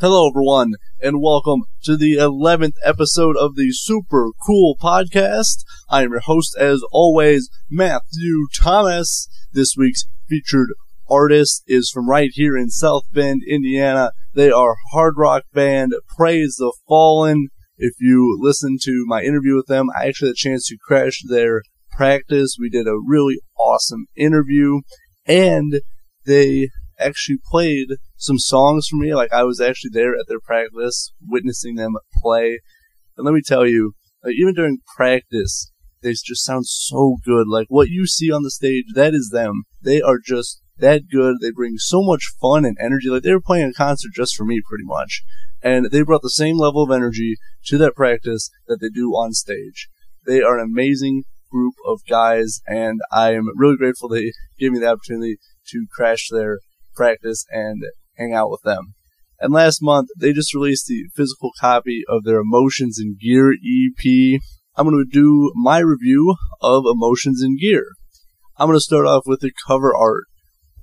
[0.00, 0.72] Hello, everyone,
[1.02, 5.62] and welcome to the 11th episode of the Super Cool Podcast.
[5.90, 9.28] I am your host, as always, Matthew Thomas.
[9.52, 10.68] This week's featured
[11.10, 14.12] artist is from right here in South Bend, Indiana.
[14.32, 17.48] They are hard rock band Praise the Fallen.
[17.76, 21.20] If you listen to my interview with them, I actually had a chance to crash
[21.28, 21.60] their
[21.92, 22.56] practice.
[22.58, 24.80] We did a really awesome interview,
[25.26, 25.82] and
[26.24, 26.70] they
[27.00, 29.14] actually played some songs for me.
[29.14, 32.60] Like I was actually there at their practice, witnessing them play.
[33.16, 33.92] And let me tell you,
[34.24, 35.72] like, even during practice,
[36.02, 37.46] they just sound so good.
[37.48, 39.64] Like what you see on the stage, that is them.
[39.82, 41.36] They are just that good.
[41.40, 43.08] They bring so much fun and energy.
[43.08, 45.22] Like they were playing a concert just for me, pretty much.
[45.62, 47.36] And they brought the same level of energy
[47.66, 49.88] to that practice that they do on stage.
[50.26, 54.78] They are an amazing group of guys, and I am really grateful they gave me
[54.78, 55.36] the opportunity
[55.68, 56.60] to crash their
[56.94, 57.82] practice and
[58.16, 58.94] hang out with them.
[59.38, 64.40] And last month, they just released the physical copy of their Emotions in Gear EP.
[64.76, 67.86] I'm going to do my review of Emotions in Gear.
[68.56, 70.24] I'm going to start off with the cover art.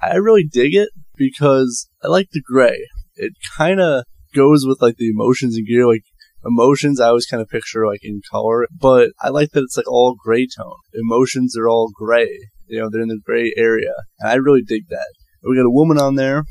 [0.00, 2.86] I really dig it because I like the gray.
[3.16, 5.86] It kind of goes with like the emotions in gear.
[5.86, 6.04] Like
[6.44, 9.90] emotions, I always kind of picture like in color, but I like that it's like
[9.90, 10.76] all gray tone.
[10.92, 12.48] Emotions are all gray.
[12.66, 15.12] You know, they're in the gray area, and I really dig that.
[15.44, 16.44] We got a woman on there,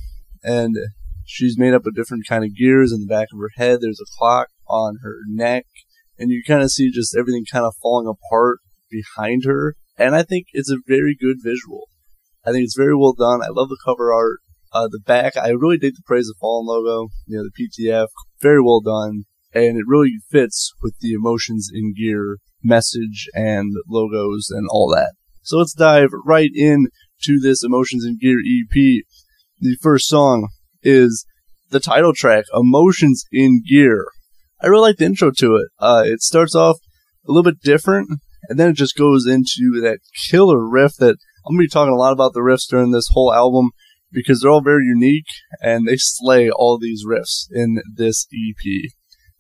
[0.44, 0.76] and
[1.26, 3.80] she's made up of different kind of gears in the back of her head.
[3.82, 5.66] There's a clock on her neck,
[6.18, 9.76] and you kind of see just everything kind of falling apart behind her.
[9.98, 11.88] And I think it's a very good visual.
[12.46, 13.42] I think it's very well done.
[13.42, 14.40] I love the cover art.
[14.72, 17.10] Uh, the back, I really dig the Praise the Fallen logo.
[17.28, 18.08] You know, the PTF,
[18.42, 24.48] very well done, and it really fits with the emotions in gear message and logos
[24.50, 25.14] and all that.
[25.44, 26.88] So let's dive right in
[27.24, 29.04] to this Emotions in Gear EP.
[29.60, 30.50] The first song
[30.82, 31.26] is
[31.70, 34.08] the title track, Emotions in Gear.
[34.62, 35.68] I really like the intro to it.
[35.80, 36.78] Uh, it starts off
[37.28, 38.10] a little bit different,
[38.48, 41.94] and then it just goes into that killer riff that I'm going to be talking
[41.94, 43.72] a lot about the riffs during this whole album
[44.12, 45.26] because they're all very unique
[45.62, 48.92] and they slay all these riffs in this EP.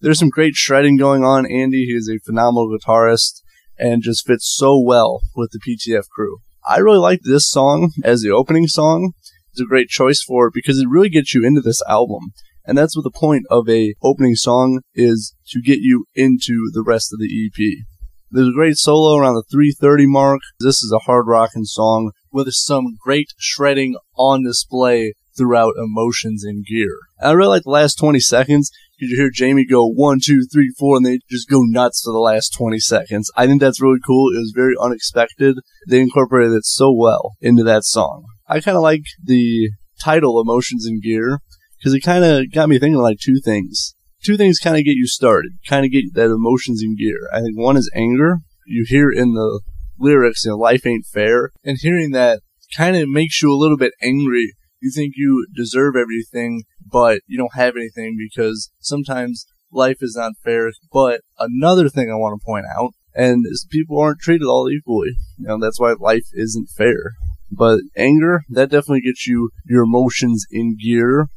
[0.01, 1.45] There's some great shredding going on.
[1.45, 3.41] Andy, he is a phenomenal guitarist
[3.77, 6.39] and just fits so well with the PTF crew.
[6.65, 9.13] I really like this song as the opening song.
[9.51, 12.31] It's a great choice for it because it really gets you into this album.
[12.65, 16.83] And that's what the point of a opening song is to get you into the
[16.83, 17.85] rest of the EP.
[18.31, 20.39] There's a great solo around the 330 mark.
[20.59, 26.63] This is a hard rocking song with some great shredding on display throughout emotions in
[26.67, 26.97] gear.
[27.19, 28.71] And I really like the last 20 seconds.
[28.97, 32.19] You hear Jamie go one, two, three, four, and they just go nuts for the
[32.19, 33.31] last 20 seconds.
[33.35, 34.29] I think that's really cool.
[34.33, 35.57] It was very unexpected.
[35.87, 38.25] They incorporated it so well into that song.
[38.47, 41.39] I kind of like the title Emotions in Gear
[41.77, 44.95] because it kind of got me thinking like two things two things kind of get
[44.95, 47.29] you started, kind of get that emotions in gear.
[47.31, 48.37] I think one is anger.
[48.65, 49.61] You hear in the
[49.99, 52.39] lyrics, you know, life ain't fair, and hearing that
[52.75, 54.53] kind of makes you a little bit angry.
[54.83, 60.33] You think you deserve everything, but you don't have anything because sometimes life is not
[60.43, 60.71] fair.
[60.91, 65.15] But another thing I want to point out, and is people aren't treated all equally.
[65.37, 67.13] You know, that's why life isn't fair.
[67.49, 71.27] But anger, that definitely gets you your emotions in gear.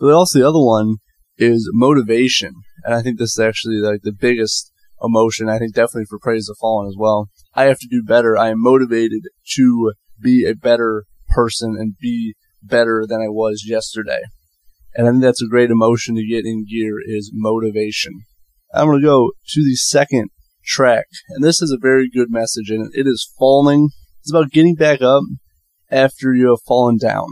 [0.00, 0.96] But also the other one
[1.38, 2.54] is motivation.
[2.82, 5.48] And I think this is actually like the biggest emotion.
[5.48, 7.28] I think definitely for Praise the Fallen as well.
[7.54, 8.36] I have to do better.
[8.36, 9.22] I am motivated
[9.54, 12.34] to be a better person and be
[12.68, 14.20] better than I was yesterday.
[14.94, 18.12] And I think that's a great emotion to get in gear is motivation.
[18.74, 20.30] I'm going to go to the second
[20.64, 21.06] track.
[21.30, 23.90] And this is a very good message and it is falling.
[24.20, 25.22] It's about getting back up
[25.90, 27.26] after you have fallen down.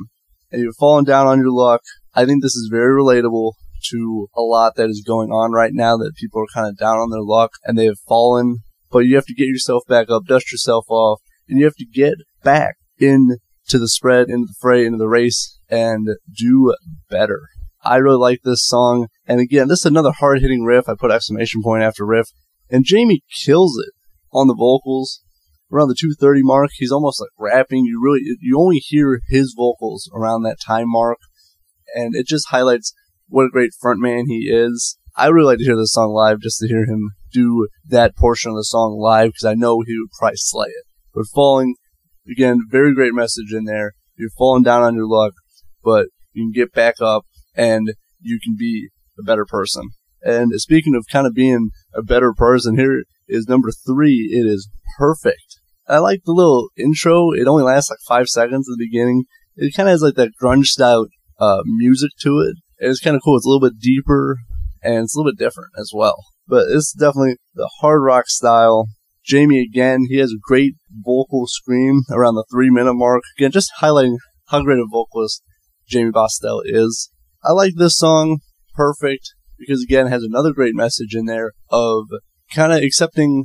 [0.52, 1.80] And you've fallen down on your luck.
[2.14, 3.52] I think this is very relatable
[3.90, 6.98] to a lot that is going on right now that people are kind of down
[6.98, 8.58] on their luck and they have fallen.
[8.90, 11.86] But you have to get yourself back up, dust yourself off, and you have to
[11.86, 12.76] get back
[13.66, 16.74] into the spread, into the fray, into the race, and do
[17.08, 17.42] better.
[17.82, 19.08] I really like this song.
[19.26, 20.88] And again, this is another hard hitting riff.
[20.88, 22.28] I put exclamation point after riff.
[22.70, 23.92] And Jamie kills it
[24.32, 25.20] on the vocals.
[25.72, 27.84] Around the 230 mark, he's almost like rapping.
[27.84, 31.18] You really, you only hear his vocals around that time mark.
[31.94, 32.94] And it just highlights
[33.28, 34.98] what a great frontman he is.
[35.16, 38.50] I really like to hear this song live just to hear him do that portion
[38.50, 40.84] of the song live because I know he would probably slay it.
[41.12, 41.76] But falling,
[42.30, 43.92] again, very great message in there.
[44.16, 45.32] You're falling down on your luck,
[45.82, 47.24] but you can get back up
[47.54, 48.88] and you can be
[49.18, 49.90] a better person.
[50.22, 54.30] And speaking of kind of being a better person, here is number three.
[54.32, 54.68] It is
[54.98, 55.60] perfect.
[55.86, 57.32] I like the little intro.
[57.32, 59.24] It only lasts like five seconds at the beginning.
[59.56, 61.06] It kind of has like that grunge style
[61.38, 63.36] uh, music to it And It's kind of cool.
[63.36, 64.38] It's a little bit deeper
[64.82, 66.16] and it's a little bit different as well.
[66.46, 68.88] But it's definitely the hard rock style.
[69.24, 73.22] Jamie again, he has a great vocal scream around the three minute mark.
[73.38, 74.16] Again, just highlighting
[74.48, 75.42] how great a vocalist
[75.88, 77.10] Jamie Bostel is.
[77.42, 78.40] I like this song
[78.74, 82.06] perfect because again it has another great message in there of
[82.52, 83.44] kind of accepting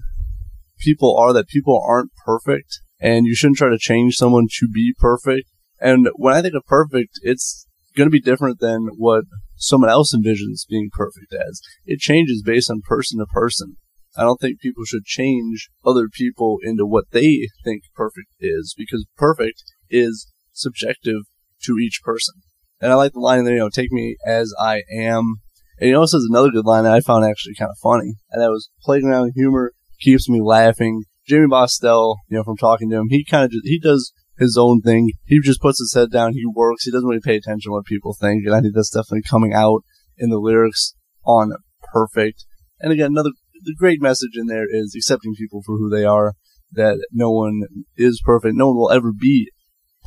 [0.80, 4.94] people are that people aren't perfect and you shouldn't try to change someone to be
[4.98, 5.50] perfect.
[5.80, 7.66] And when I think of perfect, it's
[7.96, 9.24] going to be different than what
[9.56, 11.62] someone else envisions being perfect as.
[11.86, 13.78] It changes based on person to person.
[14.20, 19.06] I don't think people should change other people into what they think perfect is because
[19.16, 21.22] perfect is subjective
[21.64, 22.36] to each person.
[22.82, 25.36] And I like the line there, you know, take me as I am.
[25.80, 28.16] And you know, this is another good line that I found actually kind of funny.
[28.32, 29.72] And that was playground humor
[30.02, 31.04] keeps me laughing.
[31.26, 34.58] Jimmy Bostel, you know, from talking to him, he kind of just, he does his
[34.58, 35.12] own thing.
[35.28, 36.34] He just puts his head down.
[36.34, 36.84] He works.
[36.84, 38.46] He doesn't really pay attention to what people think.
[38.46, 39.84] And I think that's definitely coming out
[40.18, 40.94] in the lyrics
[41.26, 41.54] on
[41.94, 42.46] Perfect.
[42.80, 43.32] And again, another
[43.64, 46.34] the great message in there is accepting people for who they are,
[46.72, 47.64] that no one
[47.96, 48.56] is perfect.
[48.56, 49.52] No one will ever be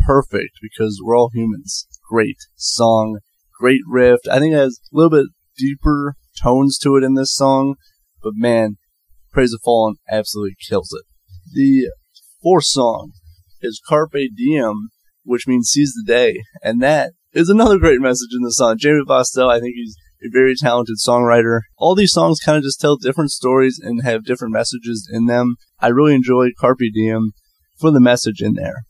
[0.06, 1.87] perfect because we're all humans.
[2.08, 3.19] Great song,
[3.58, 4.20] great riff.
[4.31, 5.26] I think it has a little bit
[5.56, 7.75] deeper tones to it in this song,
[8.22, 8.76] but man,
[9.32, 11.06] Praise the Fallen absolutely kills it.
[11.55, 11.90] The
[12.43, 13.12] fourth song
[13.62, 14.88] is Carpe Diem,
[15.25, 18.76] which means seize the day, and that is another great message in the song.
[18.78, 21.60] Jamie Bostel, I think he's a very talented songwriter.
[21.76, 25.56] All these songs kind of just tell different stories and have different messages in them.
[25.80, 27.32] I really enjoy Carpe Diem
[27.78, 28.84] for the message in there.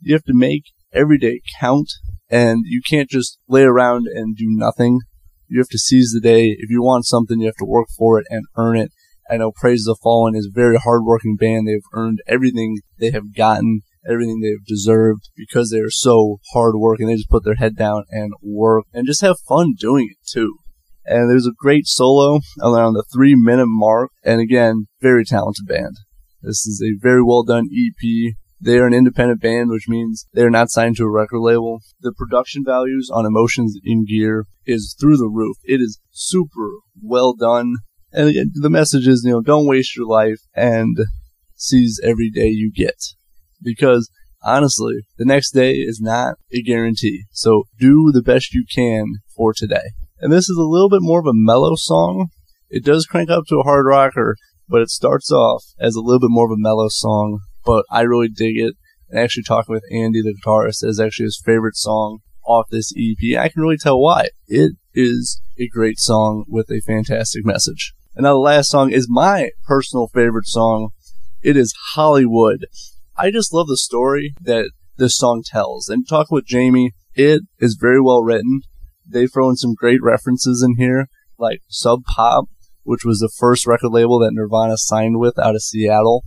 [0.00, 1.90] You have to make every day count,
[2.30, 5.00] and you can't just lay around and do nothing.
[5.48, 6.56] You have to seize the day.
[6.58, 8.90] If you want something, you have to work for it and earn it.
[9.30, 11.68] I know Praise the Fallen is a very hardworking band.
[11.68, 17.06] They've earned everything they have gotten, everything they've deserved because they're so hardworking.
[17.06, 20.56] They just put their head down and work and just have fun doing it too.
[21.08, 24.10] And there's a great solo around the three minute mark.
[24.22, 25.96] And again, very talented band.
[26.42, 28.34] This is a very well done EP.
[28.60, 31.80] They are an independent band, which means they're not signed to a record label.
[32.00, 35.56] The production values on Emotions in Gear is through the roof.
[35.64, 36.70] It is super
[37.00, 37.76] well done.
[38.12, 40.96] And again, the message is, you know, don't waste your life and
[41.54, 42.96] seize every day you get.
[43.62, 44.10] Because
[44.42, 47.24] honestly, the next day is not a guarantee.
[47.30, 49.06] So do the best you can
[49.36, 49.90] for today.
[50.20, 52.28] And this is a little bit more of a mellow song.
[52.70, 54.36] It does crank up to a hard rocker,
[54.68, 57.40] but it starts off as a little bit more of a mellow song.
[57.64, 58.74] But I really dig it.
[59.08, 63.38] And actually talking with Andy, the guitarist, is actually his favorite song off this EP.
[63.38, 64.28] I can really tell why.
[64.46, 67.94] It is a great song with a fantastic message.
[68.14, 70.90] And now the last song is my personal favorite song.
[71.42, 72.66] It is Hollywood.
[73.16, 75.88] I just love the story that this song tells.
[75.88, 78.62] And talking with Jamie, it is very well written.
[79.08, 81.08] They throw in some great references in here,
[81.38, 82.46] like Sub Pop,
[82.82, 86.24] which was the first record label that Nirvana signed with out of Seattle,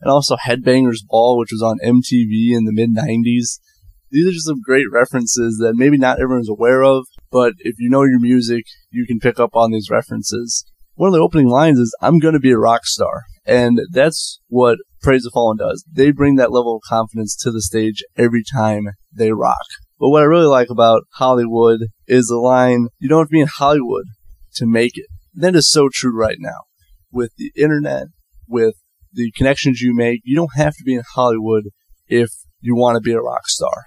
[0.00, 3.58] and also Headbangers Ball, which was on MTV in the mid 90s.
[4.10, 7.88] These are just some great references that maybe not everyone's aware of, but if you
[7.88, 10.64] know your music, you can pick up on these references.
[10.94, 13.22] One of the opening lines is, I'm going to be a rock star.
[13.46, 15.84] And that's what Praise the Fallen does.
[15.90, 19.64] They bring that level of confidence to the stage every time they rock.
[20.00, 23.40] But what I really like about Hollywood is the line, you don't have to be
[23.40, 24.06] in Hollywood
[24.54, 25.06] to make it.
[25.34, 26.62] That is so true right now.
[27.12, 28.06] With the internet,
[28.48, 28.76] with
[29.12, 31.64] the connections you make, you don't have to be in Hollywood
[32.08, 32.30] if
[32.60, 33.84] you want to be a rock star.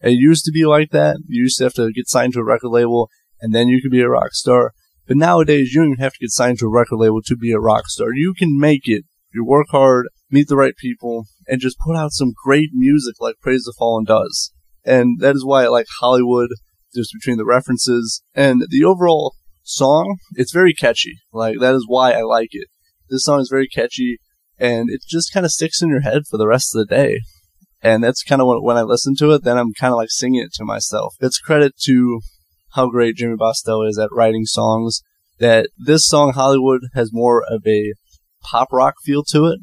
[0.00, 1.16] It used to be like that.
[1.26, 3.90] You used to have to get signed to a record label and then you could
[3.90, 4.72] be a rock star.
[5.08, 7.50] But nowadays, you don't even have to get signed to a record label to be
[7.50, 8.14] a rock star.
[8.14, 9.04] You can make it.
[9.34, 13.40] You work hard, meet the right people, and just put out some great music like
[13.40, 14.52] Praise the Fallen does
[14.84, 16.50] and that is why I like Hollywood.
[16.94, 21.14] Just between the references and the overall song, it's very catchy.
[21.32, 22.68] Like that is why I like it.
[23.08, 24.18] This song is very catchy,
[24.58, 27.20] and it just kind of sticks in your head for the rest of the day.
[27.82, 30.10] And that's kind of when, when I listen to it, then I'm kind of like
[30.10, 31.14] singing it to myself.
[31.20, 32.20] It's credit to
[32.74, 35.02] how great Jimmy Bostel is at writing songs.
[35.38, 37.94] That this song Hollywood has more of a
[38.42, 39.58] pop rock feel to it.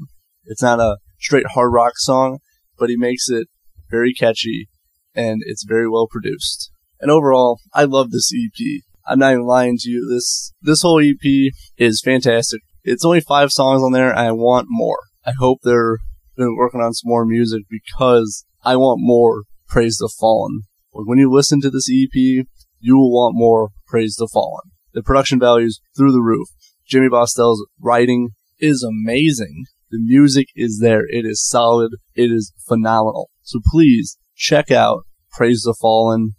[0.46, 2.40] It's not a straight hard rock song,
[2.78, 3.48] but he makes it
[3.90, 4.68] very catchy
[5.16, 6.72] and it's very well produced.
[7.00, 8.82] And overall, I love this EP.
[9.08, 10.08] I'm not even lying to you.
[10.10, 12.62] This this whole EP is fantastic.
[12.84, 15.00] It's only five songs on there, and I want more.
[15.26, 15.98] I hope they're
[16.40, 20.62] been working on some more music because I want more Praise the Fallen.
[20.92, 24.72] When you listen to this EP, you will want more Praise the Fallen.
[24.94, 26.48] The production values through the roof.
[26.88, 29.66] Jimmy Bostel's writing is amazing.
[29.92, 31.04] The music is there.
[31.08, 31.92] It is solid.
[32.16, 33.30] It is phenomenal.
[33.44, 36.32] So please check out Praise the Fallen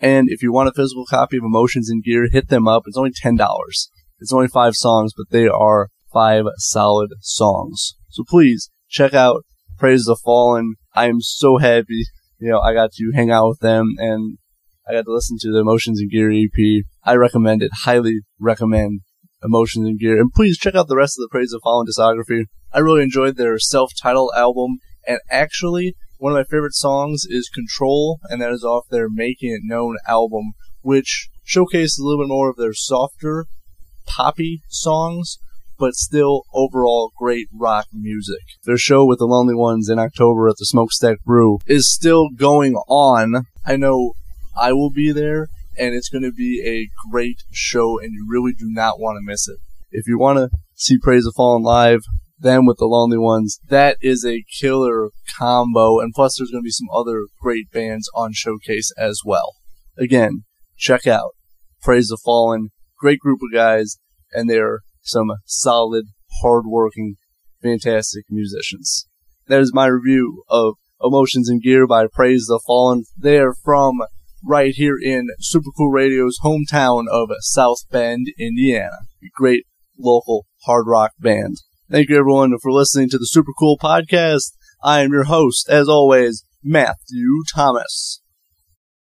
[0.00, 2.82] And if you want a physical copy of Emotions in Gear, hit them up.
[2.86, 3.38] It's only $10.
[4.18, 7.94] It's only five songs, but they are five solid songs.
[8.10, 9.44] So please check out
[9.78, 10.74] Praise the Fallen.
[10.94, 12.04] I am so happy,
[12.38, 14.38] you know, I got to hang out with them and
[14.88, 16.84] I got to listen to the Emotions in Gear EP.
[17.04, 19.00] I recommend it, highly recommend
[19.42, 20.20] Emotions in Gear.
[20.20, 22.46] And please check out the rest of the Praise the Fallen discography.
[22.72, 25.94] I really enjoyed their self-titled album, and actually,
[26.24, 29.98] one of my favorite songs is Control, and that is off their Making It Known
[30.08, 33.44] album, which showcases a little bit more of their softer,
[34.06, 35.36] poppy songs,
[35.78, 38.40] but still overall great rock music.
[38.64, 42.72] Their show with the Lonely Ones in October at the Smokestack Brew is still going
[42.88, 43.44] on.
[43.66, 44.14] I know
[44.58, 48.54] I will be there, and it's going to be a great show, and you really
[48.54, 49.58] do not want to miss it.
[49.90, 52.00] If you want to see Praise the Fallen live,
[52.38, 56.66] them with the Lonely Ones, that is a killer combo, and plus there's going to
[56.66, 59.54] be some other great bands on Showcase as well.
[59.96, 60.44] Again,
[60.76, 61.32] check out
[61.82, 63.98] Praise the Fallen, great group of guys,
[64.32, 66.06] and they're some solid,
[66.42, 67.16] hardworking,
[67.62, 69.06] fantastic musicians.
[69.46, 73.04] That is my review of Emotions in Gear by Praise the Fallen.
[73.16, 74.00] They're from
[74.42, 78.96] right here in Super Cool Radio's hometown of South Bend, Indiana.
[79.22, 79.66] A great
[79.98, 81.58] local hard rock band.
[81.94, 84.56] Thank you everyone for listening to the Super Cool Podcast.
[84.82, 88.20] I am your host, as always, Matthew Thomas.